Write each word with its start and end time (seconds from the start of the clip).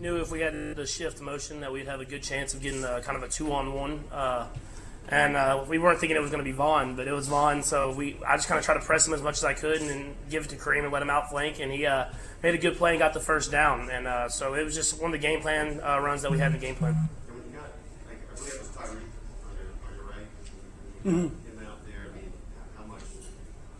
knew 0.00 0.16
if 0.20 0.30
we 0.30 0.40
had 0.40 0.76
the 0.76 0.86
shift 0.86 1.20
motion 1.20 1.60
that 1.60 1.72
we'd 1.72 1.86
have 1.86 2.00
a 2.00 2.04
good 2.04 2.22
chance 2.22 2.54
of 2.54 2.62
getting 2.62 2.84
uh, 2.84 3.00
kind 3.04 3.16
of 3.16 3.22
a 3.22 3.28
two 3.28 3.52
on 3.52 3.72
one. 3.74 4.04
Uh, 4.10 4.46
and 5.08 5.36
uh, 5.36 5.64
we 5.68 5.78
weren't 5.78 5.98
thinking 5.98 6.16
it 6.16 6.20
was 6.20 6.30
going 6.30 6.42
to 6.42 6.48
be 6.48 6.54
Von, 6.56 6.94
but 6.94 7.08
it 7.08 7.12
was 7.12 7.26
Von. 7.26 7.62
So 7.62 7.92
we, 7.92 8.16
I 8.26 8.36
just 8.36 8.48
kind 8.48 8.58
of 8.58 8.64
tried 8.64 8.78
to 8.78 8.84
press 8.84 9.06
him 9.06 9.14
as 9.14 9.22
much 9.22 9.38
as 9.38 9.44
I 9.44 9.54
could 9.54 9.80
and, 9.80 9.90
then 9.90 10.14
give 10.30 10.44
it 10.44 10.50
to 10.50 10.56
Kareem 10.56 10.84
and 10.84 10.92
let 10.92 11.02
him 11.02 11.10
outflank. 11.10 11.58
And 11.60 11.72
he 11.72 11.84
uh, 11.84 12.06
made 12.42 12.54
a 12.54 12.58
good 12.58 12.76
play 12.76 12.90
and 12.90 12.98
got 12.98 13.12
the 13.12 13.20
first 13.20 13.50
down. 13.50 13.90
And 13.90 14.06
uh, 14.06 14.28
so 14.28 14.54
it 14.54 14.64
was 14.64 14.74
just 14.74 15.00
one 15.00 15.12
of 15.12 15.20
the 15.20 15.26
game 15.26 15.40
plan 15.40 15.80
uh, 15.82 15.98
runs 16.00 16.22
that 16.22 16.30
we 16.30 16.38
had 16.38 16.48
in 16.48 16.60
the 16.60 16.64
game 16.64 16.76
plan. 16.76 16.94
And 16.94 17.36
when 17.36 17.50
you 17.50 17.58
got, 17.58 17.70
like, 18.08 18.22
I 18.30 18.34
believe 18.36 18.54
it 18.54 18.60
was 18.60 18.68
Tyreek 18.68 18.86
on 18.86 19.52
your, 19.58 19.72
on 19.84 19.94
your 19.96 20.04
right. 20.04 20.26
When 21.02 21.14
you 21.16 21.28
got 21.28 21.34
him 21.50 21.66
out 21.66 21.84
there, 21.86 22.06
I 22.06 22.16
mean, 22.16 22.32
how 22.78 22.84
much, 22.84 23.02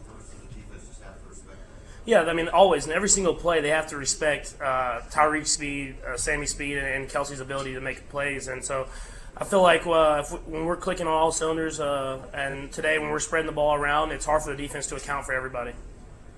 how 0.09 0.15
much 0.15 0.27
does 0.27 0.41
the 0.41 0.49
defense 0.53 0.89
just 0.89 1.03
have 1.03 1.23
to 1.23 1.29
respect 1.29 1.59
that? 1.63 2.00
Yeah, 2.11 2.23
I 2.23 2.33
mean, 2.33 2.49
always 2.49 2.87
in 2.87 2.93
every 2.93 3.09
single 3.09 3.37
play, 3.37 3.61
they 3.61 3.69
have 3.69 3.87
to 3.91 3.97
respect 3.97 4.57
uh, 4.61 4.99
Tyreek's 5.13 5.53
speed, 5.53 5.95
uh, 6.05 6.17
Sammy's 6.17 6.51
speed, 6.51 6.77
and, 6.77 6.85
and 6.85 7.09
Kelce's 7.09 7.39
ability 7.39 7.75
to 7.75 7.81
make 7.81 8.09
plays. 8.09 8.49
And 8.49 8.65
so, 8.65 8.89
I 9.37 9.45
feel 9.45 9.63
like 9.63 9.87
uh, 9.87 10.25
if 10.25 10.33
we, 10.33 10.39
when 10.53 10.65
we're 10.65 10.75
clicking 10.75 11.07
on 11.07 11.13
all 11.13 11.31
cylinders, 11.31 11.79
uh, 11.79 12.21
and 12.35 12.73
today 12.73 12.99
when 12.99 13.11
we're 13.11 13.21
spreading 13.21 13.47
the 13.47 13.53
ball 13.53 13.77
around, 13.77 14.11
it's 14.11 14.27
hard 14.27 14.43
for 14.43 14.51
the 14.51 14.57
defense 14.61 14.89
to 14.89 14.97
account 14.97 15.25
for 15.25 15.35
everybody. 15.35 15.71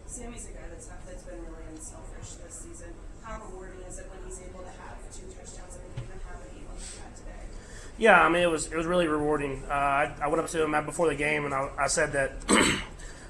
Sammy's 0.04 0.44
a 0.44 0.50
guy 0.50 0.60
that's, 0.68 0.88
that's 1.06 1.22
been 1.22 1.40
really 1.40 1.64
unselfish 1.70 2.34
this 2.44 2.52
season. 2.52 2.92
How 3.22 3.40
rewarding 3.40 3.80
is 3.88 3.98
it 3.98 4.10
when 4.10 4.28
he's 4.28 4.40
able 4.42 4.60
to 4.60 4.68
have 4.68 5.00
two 5.10 5.24
touchdowns 5.34 5.76
in 5.76 5.80
a 5.80 6.00
game 6.00 6.12
and 6.12 6.20
have 6.28 6.42
an 6.42 6.48
eight 6.54 6.68
like 6.68 7.16
today? 7.16 7.48
Yeah, 7.96 8.22
I 8.22 8.28
mean, 8.28 8.42
it 8.42 8.50
was 8.50 8.66
it 8.66 8.76
was 8.76 8.84
really 8.84 9.08
rewarding. 9.08 9.62
Uh, 9.70 9.72
I, 9.72 10.14
I 10.20 10.26
went 10.26 10.40
up 10.42 10.50
to 10.50 10.62
him 10.62 10.84
before 10.84 11.08
the 11.08 11.14
game, 11.14 11.46
and 11.46 11.54
I, 11.54 11.70
I 11.78 11.86
said 11.86 12.12
that. 12.12 12.32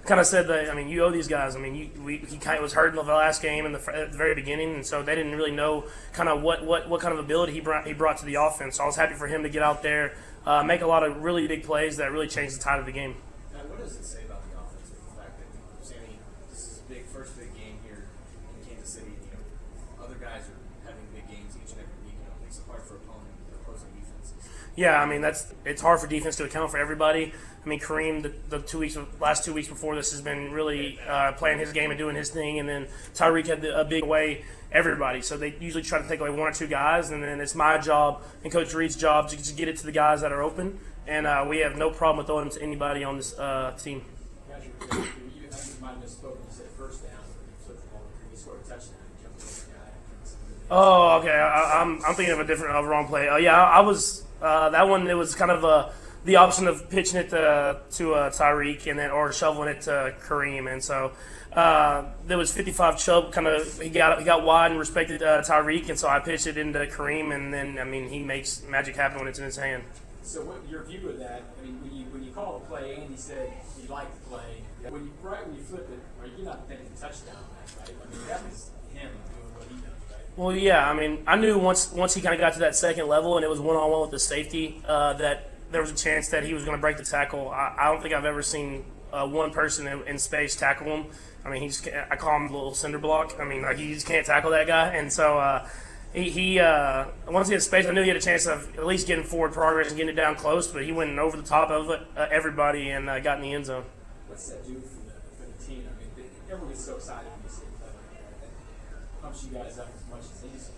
Kind 0.04 0.18
of 0.18 0.26
said 0.26 0.48
that. 0.48 0.68
I 0.68 0.74
mean, 0.74 0.88
you 0.88 1.04
owe 1.04 1.12
these 1.12 1.28
guys. 1.28 1.54
I 1.54 1.60
mean, 1.60 1.76
you, 1.76 1.90
we, 2.02 2.16
he 2.18 2.36
kind 2.36 2.56
of 2.56 2.62
was 2.64 2.72
hurt 2.72 2.88
in 2.88 2.96
the 2.96 3.02
last 3.04 3.40
game 3.40 3.64
in 3.66 3.72
the, 3.72 3.78
the 3.78 4.16
very 4.16 4.34
beginning, 4.34 4.74
and 4.74 4.84
so 4.84 5.00
they 5.00 5.14
didn't 5.14 5.36
really 5.36 5.52
know 5.52 5.84
kind 6.12 6.28
of 6.28 6.42
what, 6.42 6.64
what, 6.66 6.88
what 6.88 7.00
kind 7.00 7.12
of 7.14 7.20
ability 7.20 7.52
he 7.52 7.60
brought 7.60 7.86
he 7.86 7.92
brought 7.92 8.18
to 8.18 8.24
the 8.24 8.34
offense. 8.34 8.78
So 8.78 8.82
I 8.82 8.86
was 8.86 8.96
happy 8.96 9.14
for 9.14 9.28
him 9.28 9.44
to 9.44 9.48
get 9.48 9.62
out 9.62 9.84
there, 9.84 10.16
uh, 10.44 10.64
make 10.64 10.80
a 10.80 10.88
lot 10.88 11.04
of 11.04 11.22
really 11.22 11.46
big 11.46 11.62
plays 11.62 11.98
that 11.98 12.10
really 12.10 12.26
changed 12.26 12.58
the 12.58 12.62
tide 12.62 12.80
of 12.80 12.86
the 12.86 12.90
game. 12.90 13.14
Matt, 13.52 13.68
what 13.70 13.78
does 13.78 13.94
it 13.94 14.04
say 14.04 14.24
about 14.24 14.42
the 14.50 14.58
offense 14.58 14.90
the 14.90 15.14
fact 15.14 15.38
that 15.38 15.86
Sammy, 15.86 16.18
this 16.50 16.58
is 16.58 16.68
his 16.68 16.78
big 16.90 17.06
first 17.06 17.38
big 17.38 17.54
game 17.54 17.78
here 17.86 18.02
in 18.58 18.74
Kansas 18.74 18.94
City. 18.94 19.06
You 19.06 19.38
know, 19.38 20.02
other 20.02 20.18
guys 20.18 20.50
are 20.50 20.58
having 20.82 21.06
big 21.14 21.30
games 21.30 21.54
each 21.62 21.78
and 21.78 21.86
every 21.86 21.94
week. 22.02 22.18
You 22.18 22.26
know, 22.26 22.34
it 22.42 22.50
makes 22.50 22.58
it 22.58 22.66
hard 22.66 22.82
for 22.82 22.98
opponent 22.98 23.38
opposing 23.54 23.94
defenses. 23.94 24.34
Yeah, 24.74 25.00
I 25.00 25.06
mean 25.06 25.20
that's 25.20 25.52
it's 25.64 25.82
hard 25.82 26.00
for 26.00 26.06
defense 26.06 26.36
to 26.36 26.44
account 26.44 26.70
for 26.70 26.78
everybody. 26.78 27.32
I 27.64 27.68
mean 27.68 27.78
Kareem, 27.78 28.22
the, 28.22 28.32
the 28.48 28.58
two 28.60 28.78
weeks 28.78 28.96
last 29.20 29.44
two 29.44 29.52
weeks 29.52 29.68
before 29.68 29.94
this 29.94 30.10
has 30.12 30.22
been 30.22 30.50
really 30.52 30.98
uh, 31.06 31.32
playing 31.32 31.58
his 31.58 31.72
game 31.72 31.90
and 31.90 31.98
doing 31.98 32.16
his 32.16 32.30
thing, 32.30 32.58
and 32.58 32.68
then 32.68 32.88
Tyreek 33.14 33.46
had 33.46 33.60
the, 33.60 33.78
a 33.78 33.84
big 33.84 34.04
way 34.04 34.44
everybody. 34.72 35.20
So 35.20 35.36
they 35.36 35.54
usually 35.60 35.82
try 35.82 36.00
to 36.00 36.08
take 36.08 36.20
away 36.20 36.30
one 36.30 36.40
or 36.40 36.52
two 36.52 36.66
guys, 36.66 37.10
and 37.10 37.22
then 37.22 37.40
it's 37.40 37.54
my 37.54 37.76
job 37.76 38.22
and 38.42 38.52
Coach 38.52 38.72
Reid's 38.72 38.96
job 38.96 39.28
to 39.28 39.36
just 39.36 39.56
get 39.56 39.68
it 39.68 39.76
to 39.76 39.84
the 39.84 39.92
guys 39.92 40.22
that 40.22 40.32
are 40.32 40.42
open, 40.42 40.80
and 41.06 41.26
uh, 41.26 41.44
we 41.46 41.58
have 41.58 41.76
no 41.76 41.90
problem 41.90 42.18
with 42.18 42.26
throwing 42.26 42.48
them 42.48 42.56
to 42.56 42.62
anybody 42.62 43.04
on 43.04 43.18
this 43.18 43.38
uh, 43.38 43.72
team. 43.78 44.02
Guys, 44.48 44.62
you, 44.64 44.72
you, 44.90 44.98
you, 44.98 45.48
I 45.52 45.54
think 45.54 45.76
you 45.76 45.82
might 45.82 45.90
have 45.90 46.02
misspoken. 46.02 46.40
You 46.48 46.50
said 46.50 46.66
first 46.78 47.02
down, 47.04 47.20
but 47.20 47.44
you 47.44 47.64
flipped 47.66 47.82
the 47.82 47.88
ball. 47.90 48.02
You 48.30 48.36
scored 48.38 48.60
a 48.64 48.68
touchdown. 48.68 48.96
You 49.18 49.28
jumped 49.28 49.42
over 49.42 49.52
the 49.52 49.72
guy. 49.76 50.61
Oh, 50.74 51.18
okay. 51.18 51.28
I, 51.28 51.82
I'm, 51.82 52.02
I'm 52.02 52.14
thinking 52.14 52.32
of 52.32 52.40
a 52.40 52.46
different, 52.46 52.74
a 52.76 52.82
wrong 52.82 53.06
play. 53.06 53.28
Oh, 53.28 53.36
yeah, 53.36 53.62
I, 53.62 53.78
I 53.78 53.80
was 53.80 54.24
uh, 54.40 54.70
that 54.70 54.88
one. 54.88 55.06
It 55.06 55.16
was 55.16 55.34
kind 55.34 55.50
of 55.50 55.64
uh, 55.64 55.90
the 56.24 56.36
option 56.36 56.66
of 56.66 56.88
pitching 56.88 57.20
it 57.20 57.28
to 57.30 57.80
to 57.90 58.14
uh, 58.14 58.30
Tyreek 58.30 58.86
and 58.86 58.98
then 58.98 59.10
or 59.10 59.32
shoveling 59.32 59.68
it 59.68 59.82
to 59.82 60.14
Kareem, 60.22 60.72
and 60.72 60.82
so 60.82 61.12
uh, 61.52 62.06
there 62.26 62.38
was 62.38 62.52
55 62.52 62.98
Chubb. 62.98 63.32
Kind 63.32 63.46
of 63.46 63.80
he 63.80 63.90
got 63.90 64.18
he 64.18 64.24
got 64.24 64.44
wide 64.44 64.70
and 64.70 64.80
respected 64.80 65.22
uh, 65.22 65.42
Tyreek, 65.42 65.90
and 65.90 65.98
so 65.98 66.08
I 66.08 66.20
pitched 66.20 66.46
it 66.46 66.56
into 66.56 66.78
Kareem, 66.86 67.34
and 67.34 67.52
then 67.52 67.78
I 67.78 67.84
mean 67.84 68.08
he 68.08 68.20
makes 68.20 68.62
magic 68.68 68.96
happen 68.96 69.18
when 69.18 69.28
it's 69.28 69.38
in 69.38 69.44
his 69.44 69.56
hand. 69.56 69.84
So, 70.22 70.42
what 70.44 70.62
your 70.70 70.84
view 70.84 71.08
of 71.08 71.18
that? 71.18 71.42
I 71.60 71.64
mean, 71.66 71.82
when 71.82 71.94
you 71.94 72.04
when 72.06 72.24
you 72.24 72.30
call 72.30 72.60
the 72.60 72.66
play, 72.66 72.96
Andy 72.96 73.16
said 73.16 73.52
he 73.78 73.88
liked 73.88 74.14
the 74.22 74.30
play. 74.30 74.62
When 74.88 75.04
you 75.04 75.12
right 75.22 75.46
when 75.46 75.56
you 75.56 75.62
flip 75.62 75.88
it, 75.90 76.00
are 76.22 76.26
you 76.26 76.44
not 76.44 76.66
thinking 76.66 76.86
touchdown, 76.98 77.42
right? 77.78 77.90
I 77.90 78.10
mean, 78.10 78.26
that 78.28 78.42
was 78.44 78.70
him 78.94 79.10
doing 79.10 79.54
what 79.54 79.66
he 79.68 79.74
does, 79.76 80.02
right? 80.10 80.21
Well, 80.36 80.54
yeah. 80.56 80.88
I 80.88 80.94
mean, 80.94 81.22
I 81.26 81.36
knew 81.36 81.58
once 81.58 81.92
once 81.92 82.14
he 82.14 82.20
kind 82.20 82.34
of 82.34 82.40
got 82.40 82.54
to 82.54 82.60
that 82.60 82.74
second 82.74 83.08
level 83.08 83.36
and 83.36 83.44
it 83.44 83.48
was 83.48 83.60
one 83.60 83.76
on 83.76 83.90
one 83.90 84.00
with 84.02 84.10
the 84.10 84.18
safety 84.18 84.82
uh, 84.86 85.12
that 85.14 85.50
there 85.70 85.80
was 85.80 85.90
a 85.90 85.94
chance 85.94 86.28
that 86.28 86.44
he 86.44 86.54
was 86.54 86.64
going 86.64 86.76
to 86.76 86.80
break 86.80 86.96
the 86.96 87.04
tackle. 87.04 87.50
I, 87.50 87.74
I 87.78 87.92
don't 87.92 88.02
think 88.02 88.14
I've 88.14 88.24
ever 88.24 88.42
seen 88.42 88.84
uh, 89.12 89.26
one 89.26 89.50
person 89.50 89.86
in, 89.86 90.02
in 90.06 90.18
space 90.18 90.56
tackle 90.56 90.86
him. 90.86 91.06
I 91.44 91.50
mean, 91.50 91.62
he's 91.62 91.86
I 92.10 92.16
call 92.16 92.36
him 92.36 92.48
a 92.48 92.52
little 92.52 92.74
cinder 92.74 92.98
block. 92.98 93.36
I 93.38 93.44
mean, 93.44 93.62
like 93.62 93.78
he 93.78 93.92
just 93.92 94.06
can't 94.06 94.24
tackle 94.24 94.50
that 94.50 94.66
guy, 94.66 94.94
and 94.94 95.12
so. 95.12 95.38
Uh, 95.38 95.68
he, 96.14 96.28
he 96.28 96.58
uh, 96.58 97.06
once 97.26 97.48
he 97.48 97.54
had 97.54 97.62
space, 97.62 97.86
I 97.86 97.90
knew 97.92 98.02
he 98.02 98.08
had 98.08 98.18
a 98.18 98.20
chance 98.20 98.46
of 98.46 98.76
at 98.76 98.84
least 98.84 99.06
getting 99.06 99.24
forward 99.24 99.54
progress 99.54 99.88
and 99.88 99.96
getting 99.96 100.12
it 100.12 100.16
down 100.16 100.34
close. 100.34 100.68
But 100.68 100.84
he 100.84 100.92
went 100.92 101.18
over 101.18 101.38
the 101.38 101.42
top 101.42 101.70
of 101.70 101.88
it, 101.88 102.00
uh, 102.14 102.26
everybody 102.30 102.90
and 102.90 103.08
uh, 103.08 103.18
got 103.20 103.38
in 103.38 103.42
the 103.42 103.54
end 103.54 103.66
zone. 103.66 103.84
What's 104.28 104.50
that 104.50 104.62
do 104.66 104.74
for 104.74 104.80
the 104.80 105.12
for 105.38 105.46
the 105.50 105.64
team? 105.64 105.88
I 105.88 106.56
mean, 106.58 106.68
gets 106.68 106.84
so 106.84 106.96
excited 106.96 107.28
a 107.28 107.48
play 107.48 107.64
like 107.80 108.12
that. 108.12 109.21
That 109.21 109.21
pumps 109.32 109.44
you 109.44 109.58
guys 109.58 109.78
up 109.78 109.88
as 109.96 110.10
much 110.10 110.20
as 110.20 110.40
these. 110.42 110.70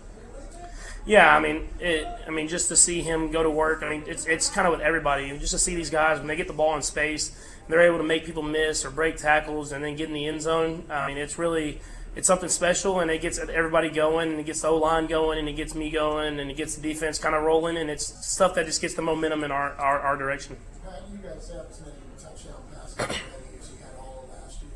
Yeah, 1.05 1.35
I 1.35 1.39
mean, 1.39 1.67
it, 1.79 2.07
I 2.27 2.31
mean, 2.31 2.47
just 2.47 2.67
to 2.69 2.75
see 2.75 3.01
him 3.01 3.31
go 3.31 3.43
to 3.43 3.49
work. 3.49 3.83
I 3.83 3.89
mean, 3.89 4.03
it's 4.07 4.25
it's 4.25 4.49
kind 4.49 4.67
of 4.67 4.73
with 4.73 4.81
everybody. 4.81 5.37
Just 5.37 5.51
to 5.51 5.59
see 5.59 5.75
these 5.75 5.89
guys 5.89 6.17
when 6.17 6.27
they 6.27 6.35
get 6.35 6.47
the 6.47 6.53
ball 6.53 6.75
in 6.75 6.81
space, 6.81 7.37
they're 7.67 7.81
able 7.81 7.97
to 7.97 8.03
make 8.03 8.25
people 8.25 8.43
miss 8.43 8.83
or 8.85 8.89
break 8.89 9.17
tackles 9.17 9.71
and 9.71 9.83
then 9.83 9.95
get 9.95 10.07
in 10.07 10.13
the 10.13 10.25
end 10.25 10.41
zone. 10.41 10.85
I 10.89 11.07
mean, 11.07 11.17
it's 11.17 11.37
really 11.37 11.79
it's 12.15 12.27
something 12.27 12.49
special, 12.49 13.01
and 13.01 13.11
it 13.11 13.21
gets 13.21 13.37
everybody 13.37 13.89
going, 13.89 14.31
and 14.31 14.39
it 14.39 14.45
gets 14.45 14.61
the 14.61 14.69
O 14.69 14.77
line 14.77 15.05
going, 15.05 15.37
and 15.37 15.47
it 15.47 15.53
gets 15.53 15.75
me 15.75 15.91
going, 15.91 16.39
and 16.39 16.49
it 16.49 16.57
gets 16.57 16.75
the 16.75 16.81
defense 16.81 17.19
kind 17.19 17.35
of 17.35 17.43
rolling, 17.43 17.77
and 17.77 17.89
it's 17.89 18.05
stuff 18.25 18.55
that 18.55 18.65
just 18.65 18.81
gets 18.81 18.95
the 18.95 19.01
momentum 19.03 19.43
in 19.43 19.51
our 19.51 19.73
our, 19.73 19.99
our 19.99 20.17
direction. 20.17 20.57
Pat, 20.83 21.03
you 21.11 21.17
guys 21.17 21.49
have 21.49 21.67
as 21.69 21.81
many 21.81 21.93
touchdown 22.17 22.63
passes 22.73 22.97
as 22.97 23.69
you 23.69 23.77
had 23.77 23.99
all 23.99 24.27
last 24.31 24.61
year. 24.61 24.71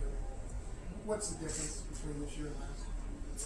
What's 1.06 1.30
the 1.30 1.44
difference 1.44 1.82
between 1.90 2.22
this 2.22 2.38
year 2.38 2.48
and 2.48 2.56
last 2.60 2.89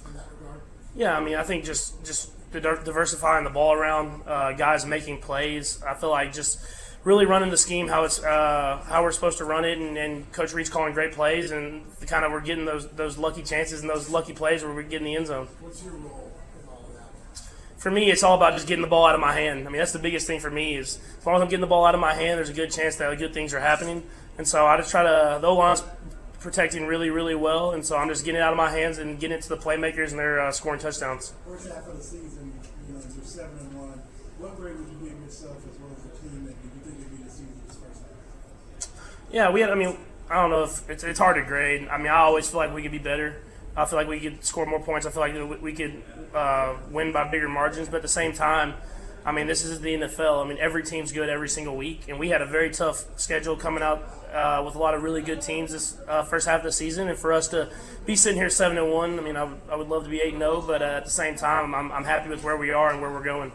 in 0.02 0.14
that 0.14 0.26
regard? 0.40 0.62
Yeah, 0.96 1.18
I 1.18 1.24
mean, 1.24 1.36
I 1.36 1.44
think 1.44 1.66
just 1.66 2.06
just 2.06 2.32
diversifying 2.52 3.44
the 3.44 3.50
ball 3.50 3.74
around, 3.74 4.22
uh, 4.28 4.54
guys 4.54 4.86
making 4.86 5.20
plays. 5.20 5.82
I 5.84 5.94
feel 5.96 6.10
like 6.10 6.34
just 6.34 6.60
really 7.04 7.26
running 7.26 7.50
the 7.50 7.58
scheme 7.58 7.88
how 7.88 8.04
it's 8.04 8.24
uh, 8.24 8.84
how 8.88 9.04
we're 9.04 9.12
supposed 9.12 9.38
to 9.40 9.46
run 9.46 9.66
it, 9.66 9.78
and, 9.78 9.98
and 9.98 10.32
Coach 10.32 10.54
Reid's 10.54 10.70
calling 10.70 10.94
great 10.94 11.14
plays, 11.14 11.52
and 11.52 11.84
kind 12.08 12.26
of 12.26 12.32
we're 12.32 12.42
getting 12.42 12.66
those 12.66 12.88
those 12.92 13.18
lucky 13.18 13.44
chances 13.44 13.82
and 13.82 13.90
those 13.90 14.10
lucky 14.10 14.34
plays 14.34 14.64
where 14.64 14.74
we're 14.74 14.84
getting 14.84 15.06
the 15.06 15.16
end 15.16 15.28
zone. 15.28 15.48
What's 15.60 15.84
your 15.84 15.94
role 15.94 16.32
in 16.62 16.70
all 16.70 16.86
of 16.88 16.94
that? 16.94 17.82
For 17.82 17.92
me, 17.92 18.10
it's 18.12 18.24
all 18.24 18.36
about 18.36 18.54
just 18.54 18.68
getting 18.68 18.82
the 18.82 18.88
ball 18.88 19.06
out 19.06 19.16
of 19.16 19.22
my 19.22 19.34
hand. 19.34 19.68
I 19.68 19.72
mean, 19.72 19.80
that's 19.80 19.94
the 19.94 20.00
biggest 20.00 20.28
thing 20.28 20.40
for 20.40 20.52
me 20.52 20.76
is 20.76 21.00
as 21.20 21.26
long 21.26 21.36
as 21.36 21.42
I'm 21.42 21.48
getting 21.48 21.62
the 21.62 21.68
ball 21.68 21.86
out 21.86 21.96
of 21.96 22.02
my 22.02 22.14
hand, 22.14 22.38
there's 22.38 22.50
a 22.50 22.54
good 22.54 22.72
chance 22.72 22.96
that 22.98 23.18
good 23.18 23.34
things 23.34 23.54
are 23.54 23.60
happening. 23.60 24.04
And 24.38 24.48
so 24.48 24.66
I 24.66 24.78
just 24.78 24.90
try 24.90 25.04
to 25.04 25.40
the 25.42 25.50
line's 25.50 25.84
protecting 26.44 26.86
really, 26.86 27.10
really 27.10 27.36
well, 27.36 27.72
and 27.72 27.84
so 27.86 27.98
I'm 27.98 28.10
just 28.10 28.24
getting 28.26 28.40
it 28.40 28.44
out 28.44 28.54
of 28.54 28.58
my 28.58 28.70
hands 28.70 28.98
and 29.00 29.20
getting 29.20 29.38
it 29.38 29.42
to 29.44 29.50
the 29.50 29.58
playmakers, 29.58 30.12
and 30.12 30.20
they're 30.20 30.40
uh, 30.40 30.52
scoring 30.52 30.80
touchdowns. 30.80 31.34
First 31.48 31.68
half 31.70 31.88
of 31.88 31.98
the 31.98 32.04
season, 32.04 32.54
you 32.88 32.94
know, 32.96 33.02
you're 33.16 33.26
seven 33.26 33.58
and 33.60 33.80
one. 33.80 34.02
What 34.38 34.56
grade 34.58 34.78
would 34.78 34.88
you 34.90 35.10
give 35.10 35.20
yourself 35.24 35.58
as 35.58 35.80
well 35.80 35.90
as 35.96 36.04
the 36.04 36.18
team 36.30 36.46
that 36.46 36.52
you 36.64 36.70
think 36.84 37.00
would 37.00 37.18
be 37.18 37.24
the 37.24 37.30
season's 37.30 37.76
first 37.78 38.02
half? 38.04 39.32
Yeah, 39.32 39.50
we 39.52 39.62
had. 39.62 39.72
I 39.72 39.76
mean, 39.76 39.98
I 40.30 40.36
don't 40.42 40.50
know 40.52 40.64
if 40.64 40.90
it's, 40.90 41.04
it's 41.04 41.20
hard 41.20 41.38
to 41.38 41.44
grade. 41.44 41.88
I 41.88 41.98
mean, 41.98 42.08
I 42.08 42.18
always 42.20 42.50
feel 42.50 42.58
like 42.60 42.74
we 42.74 42.82
could 42.84 42.92
be 42.92 42.98
better. 43.00 43.38
I 43.76 43.86
feel 43.86 43.98
like 43.98 44.08
we 44.08 44.20
could 44.20 44.44
score 44.46 44.66
more 44.68 44.80
points. 44.80 45.06
I 45.08 45.12
feel 45.12 45.22
like 45.22 45.34
we- 45.34 45.58
we 45.58 45.74
could 45.74 46.04
uh, 46.36 46.76
win 46.92 47.12
by 47.12 47.28
bigger 47.30 47.50
margins. 47.50 47.88
But 47.88 47.98
at 47.98 48.02
the 48.04 48.08
same 48.08 48.34
time, 48.34 48.76
I 49.26 49.32
mean, 49.32 49.48
this 49.48 49.64
is 49.64 49.80
the 49.80 49.94
NFL. 49.94 50.44
I 50.44 50.48
mean, 50.48 50.58
every 50.60 50.84
team's 50.84 51.14
good 51.14 51.30
every 51.30 51.48
single 51.48 51.78
week, 51.78 52.06
and 52.10 52.20
we 52.20 52.30
had 52.30 52.42
a 52.42 52.46
very 52.46 52.70
tough 52.70 53.06
schedule 53.18 53.56
coming 53.56 53.82
out 53.82 54.04
uh, 54.34 54.62
with 54.66 54.76
a 54.76 54.80
lot 54.80 54.94
of 54.94 55.04
really 55.04 55.22
good 55.22 55.42
teams 55.42 55.72
this 55.72 55.98
uh, 56.10 56.24
first 56.24 56.46
half 56.46 56.60
of 56.60 56.66
the 56.66 56.72
season. 56.72 57.08
And 57.08 57.18
for 57.18 57.32
us 57.32 57.48
to 57.50 57.70
be 58.06 58.18
sitting 58.18 58.38
here 58.38 58.50
seven 58.50 58.78
and 58.78 58.92
one, 58.92 59.18
I 59.18 59.22
mean, 59.22 59.38
I 59.38 59.76
would, 59.76 59.88
love 59.88 60.04
to 60.04 60.10
be 60.10 60.20
eight 60.20 60.34
and 60.34 60.42
zero, 60.42 60.62
but 60.62 60.82
uh, 60.82 60.86
at 60.86 61.06
the 61.06 61.12
same 61.12 61.36
time, 61.36 61.74
I'm, 61.74 61.92
I'm 61.92 62.04
happy 62.04 62.30
with 62.30 62.44
where 62.44 62.58
we 62.58 62.72
are 62.72 62.92
and 62.92 63.02
where 63.02 63.12
we're 63.12 63.24
going. 63.24 63.54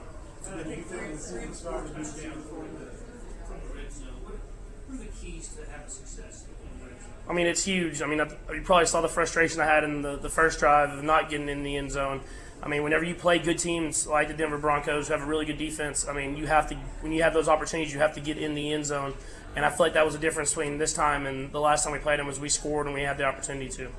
I 7.29 7.35
mean, 7.35 7.47
it's 7.47 7.65
huge. 7.65 8.01
I 8.01 8.07
mean, 8.07 8.21
I, 8.23 8.29
you 8.55 8.63
probably 8.63 8.87
saw 8.87 9.03
the 9.03 9.09
frustration 9.09 9.61
I 9.61 9.67
had 9.67 9.85
in 9.85 10.01
the, 10.01 10.17
the 10.17 10.31
first 10.31 10.61
drive 10.61 10.97
of 10.97 11.05
not 11.05 11.29
getting 11.29 11.51
in 11.51 11.63
the 11.63 11.77
end 11.77 11.91
zone. 11.91 12.23
I 12.63 12.69
mean, 12.69 12.83
whenever 12.83 13.05
you 13.05 13.15
play 13.15 13.39
good 13.39 13.59
teams 13.59 14.07
like 14.07 14.29
the 14.29 14.35
Denver 14.35 14.59
Broncos 14.59 15.09
who 15.09 15.15
have 15.15 15.23
a 15.23 15.27
really 15.27 15.47
good 15.47 15.59
defense, 15.59 16.09
I 16.09 16.13
mean, 16.13 16.37
you 16.37 16.47
have 16.47 16.69
to 16.71 16.75
when 17.01 17.13
you 17.13 17.23
have 17.23 17.33
those 17.33 17.49
opportunities, 17.49 17.93
you 17.93 18.01
have 18.01 18.15
to 18.15 18.21
get 18.21 18.37
in 18.37 18.55
the 18.55 18.73
end 18.73 18.87
zone. 18.87 19.15
And 19.57 19.65
I 19.65 19.71
feel 19.71 19.87
like 19.87 19.95
that 19.95 20.05
was 20.05 20.15
a 20.15 20.19
difference 20.19 20.51
between 20.51 20.79
this 20.79 20.93
time 20.93 21.27
and 21.27 21.53
the 21.53 21.61
last 21.61 21.85
time 21.85 21.93
we 21.93 21.99
played 21.99 22.19
them 22.19 22.27
was 22.27 22.39
we 22.41 22.49
scored 22.49 22.87
and 22.87 22.95
we 22.95 23.03
had 23.03 23.17
the 23.17 23.25
opportunity 23.25 23.69
to. 23.71 23.85
It 23.85 23.93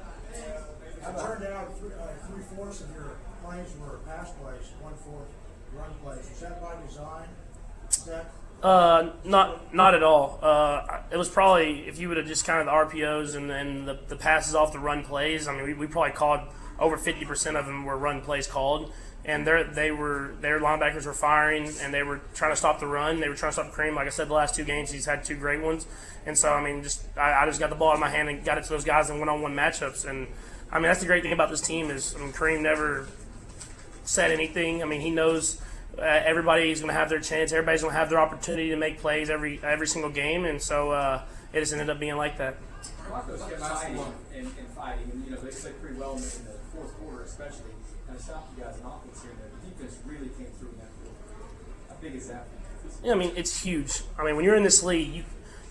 turned 1.04 1.44
out 1.46 1.78
three, 1.80 1.90
uh, 2.00 2.28
three 2.28 2.44
fourths 2.56 2.82
of 2.82 2.92
your 2.94 3.16
plays 3.44 3.68
were 3.80 3.98
pass 4.06 4.32
plays, 4.32 4.70
one 4.82 4.94
fourth 4.96 5.28
run 5.74 5.90
plays. 6.04 6.30
Is 6.30 6.40
that 6.42 6.62
by 6.62 6.76
design? 6.86 7.28
Is 7.90 8.04
that 8.06 8.32
Uh, 8.62 9.12
not 9.24 9.74
not 9.74 9.96
at 9.96 10.04
all. 10.04 10.38
Uh, 10.42 11.00
it 11.12 11.18
was 11.18 11.30
probably 11.30 11.88
if 11.88 11.98
you 11.98 12.10
would 12.10 12.18
have 12.18 12.28
just 12.28 12.46
kind 12.46 12.60
of 12.60 12.66
the 12.66 12.72
RPOs 12.72 13.36
and 13.36 13.50
then 13.50 13.86
the, 13.86 13.98
the 14.10 14.18
passes 14.18 14.54
off 14.54 14.74
the 14.74 14.80
run 14.80 15.04
plays. 15.04 15.48
I 15.48 15.56
mean, 15.56 15.64
we, 15.64 15.74
we 15.74 15.88
probably 15.88 16.12
called 16.12 16.42
over 16.80 16.98
fifty 16.98 17.26
percent 17.26 17.58
of 17.58 17.66
them 17.66 17.86
were 17.86 17.98
run 17.98 18.22
plays 18.22 18.48
called, 18.48 18.92
and 19.26 19.46
their 19.46 19.64
they 19.64 19.92
were 19.92 20.34
their 20.42 20.60
linebackers 20.60 21.06
were 21.06 21.14
firing, 21.14 21.72
and 21.82 21.94
they 21.94 22.04
were 22.04 22.22
trying 22.34 22.52
to 22.52 22.56
stop 22.56 22.80
the 22.80 22.88
run. 22.88 23.20
They 23.20 23.30
were 23.30 23.36
trying 23.36 23.52
to 23.52 23.62
stop 23.62 23.72
Kareem. 23.72 23.96
Like 23.96 24.08
I 24.08 24.12
said, 24.12 24.30
the 24.30 24.34
last 24.34 24.56
two 24.56 24.64
games 24.64 24.92
he's 24.92 25.06
had 25.06 25.24
two 25.24 25.36
great 25.36 25.62
ones, 25.62 25.86
and 26.26 26.38
so 26.38 26.54
I 26.54 26.64
mean, 26.64 26.84
just 26.84 27.06
I, 27.18 27.44
I 27.44 27.46
just 27.46 27.60
got 27.60 27.70
the 27.70 27.76
ball 27.76 27.94
in 27.94 28.00
my 28.00 28.10
hand 28.10 28.30
and 28.30 28.44
got 28.44 28.58
it 28.58 28.64
to 28.64 28.70
those 28.70 28.86
guys 28.86 29.10
in 29.10 29.20
one-on-one 29.20 29.56
matchups, 29.56 30.10
and 30.10 30.28
I 30.72 30.76
mean 30.76 30.84
that's 30.84 31.02
the 31.02 31.06
great 31.08 31.24
thing 31.24 31.34
about 31.34 31.50
this 31.50 31.62
team 31.62 31.90
is 31.90 32.16
I 32.16 32.20
mean 32.20 32.32
Kareem 32.32 32.62
never 32.62 33.08
said 34.10 34.32
anything. 34.32 34.82
I 34.82 34.86
mean, 34.86 35.02
he 35.02 35.12
knows 35.12 35.62
uh, 35.98 36.02
everybody's 36.02 36.80
going 36.80 36.94
to 36.94 37.00
have 37.00 37.10
their 37.10 37.20
chance. 37.20 37.52
Everybody's 37.52 37.82
going 37.82 37.94
to 37.94 38.00
have 38.00 38.10
their 38.10 38.20
opportunity 38.20 38.70
to 38.70 38.76
make 38.76 39.00
plays 39.00 39.30
every 39.30 39.60
every 39.64 39.88
single 39.88 40.10
game, 40.12 40.46
and 40.46 40.62
so 40.62 40.92
uh, 40.92 41.22
it 41.54 41.60
just 41.60 41.74
ended 41.74 41.90
up 41.90 42.00
being 42.00 42.18
like 42.18 42.38
that. 42.38 42.56
Broncos 43.10 43.42
kept 43.42 43.60
fighting 43.60 43.98
and, 44.36 44.46
and 44.46 44.68
fighting, 44.78 45.10
and 45.12 45.26
you 45.26 45.32
know 45.32 45.42
they 45.42 45.50
played 45.50 45.82
pretty 45.82 45.98
well 45.98 46.14
in 46.14 46.22
the, 46.22 46.36
in 46.38 46.46
the 46.46 46.60
fourth 46.74 46.94
quarter, 47.00 47.24
especially. 47.24 47.74
Kind 48.06 48.18
of 48.18 48.24
stopped 48.24 48.58
you 48.58 48.64
guys 48.64 48.78
in 48.80 48.86
offense 48.86 49.22
here 49.22 49.32
and. 49.32 49.40
The 49.60 49.70
defense 49.70 50.00
really 50.06 50.30
came 50.30 50.48
through 50.58 50.70
in 50.70 50.78
that 50.78 50.92
fourth 51.02 51.18
quarter. 51.28 51.44
How 51.90 51.96
big 52.02 52.16
is 52.16 52.28
that? 52.28 52.48
Yeah, 53.04 53.14
I 53.14 53.16
mean, 53.16 53.32
it's 53.36 53.62
huge. 53.62 54.02
I 54.18 54.24
mean, 54.24 54.36
when 54.36 54.46
you're 54.46 54.56
in 54.56 54.64
this 54.64 54.84
league, 54.84 55.14
you 55.14 55.24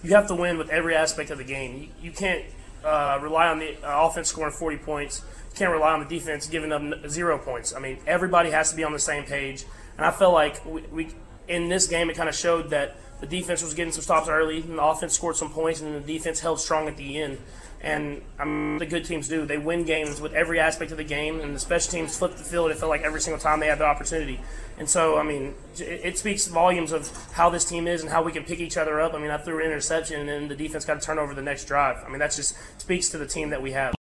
you 0.03 0.15
have 0.15 0.27
to 0.29 0.35
win 0.35 0.59
with 0.59 0.71
every 0.71 0.95
aspect 0.95 1.31
of 1.31 1.39
the 1.39 1.45
game. 1.45 1.77
You, 1.77 1.89
you 2.01 2.13
can't 2.13 2.45
uh, 2.85 3.19
rely 3.23 3.49
on 3.49 3.59
the 3.59 3.77
uh, 3.83 4.07
offense 4.07 4.29
scoring 4.29 4.53
40 4.53 4.79
points. 4.79 5.23
You 5.51 5.57
can't 5.57 5.73
rely 5.73 5.93
on 5.93 6.01
the 6.01 6.07
defense 6.07 6.47
giving 6.47 6.73
up 6.73 6.83
zero 7.09 7.39
points. 7.39 7.75
I 7.75 7.81
mean, 7.81 7.99
everybody 8.07 8.51
has 8.51 8.71
to 8.71 8.77
be 8.77 8.85
on 8.85 8.93
the 8.93 8.99
same 8.99 9.25
page. 9.25 9.65
And 9.97 10.07
I 10.07 10.11
felt 10.11 10.33
like 10.33 10.65
we, 10.65 10.83
we 10.83 11.09
in 11.49 11.69
this 11.69 11.87
game, 11.87 12.11
it 12.11 12.17
kind 12.17 12.29
of 12.29 12.35
showed 12.35 12.71
that 12.71 12.97
the 13.21 13.27
defense 13.27 13.63
was 13.63 13.75
getting 13.75 13.93
some 13.93 14.03
stops 14.03 14.29
early, 14.29 14.61
and 14.61 14.79
the 14.79 14.85
offense 14.85 15.15
scored 15.15 15.37
some 15.37 15.51
points, 15.51 15.81
and 15.81 15.95
the 15.95 16.01
defense 16.01 16.41
held 16.41 16.61
strong 16.61 16.89
at 16.89 16.97
the 16.97 17.21
end. 17.21 17.39
And 17.81 18.23
mean, 18.45 18.79
the 18.79 18.87
good 18.87 19.05
teams 19.05 19.29
do. 19.29 19.45
They 19.45 19.59
win 19.59 19.85
games 19.85 20.21
with 20.21 20.33
every 20.33 20.59
aspect 20.59 20.91
of 20.91 20.97
the 20.97 21.05
game, 21.05 21.41
and 21.41 21.55
the 21.55 21.61
special 21.61 21.93
teams 21.93 22.17
flip 22.17 22.33
the 22.33 22.43
field. 22.43 22.71
It 22.71 22.79
felt 22.79 22.91
like 22.91 23.03
every 23.03 23.21
single 23.21 23.41
time 23.41 23.61
they 23.61 23.67
had 23.67 23.79
the 23.79 23.85
opportunity. 23.85 24.41
And 24.79 24.89
so, 24.89 25.17
I 25.17 25.23
mean, 25.23 25.55
it, 25.77 26.01
it 26.05 26.19
speaks 26.19 26.47
volumes 26.49 26.91
of 26.91 27.11
how 27.33 27.51
this 27.51 27.65
team 27.65 27.87
is 27.87 28.03
and 28.03 28.11
how 28.11 28.23
we 28.23 28.33
can 28.33 28.45
pick 28.45 28.59
each 28.61 28.77
other 28.77 29.01
up. 29.01 29.15
I 29.15 29.19
mean, 29.19 29.31
I 29.31 29.39
threw 29.39 29.61
an 29.61 29.67
interception, 29.67 30.21
and 30.21 30.29
then 30.29 30.49
the 30.49 30.57
defense 30.57 30.85
got 30.85 31.01
to 31.01 31.07
turn 31.07 31.19
over 31.19 31.35
the 31.35 31.43
next 31.43 31.67
drive. 31.67 32.03
I 32.05 32.09
mean, 32.09 32.19
that 32.19 32.33
just 32.33 32.57
speaks 32.81 33.09
to 33.11 33.19
the 33.19 33.27
team 33.27 33.51
that 33.51 33.63
we 33.63 33.73
have. 33.73 33.95